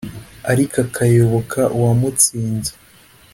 ariko 0.51 0.75
akayoboka 0.85 1.59
uwamutsinze. 1.75 2.73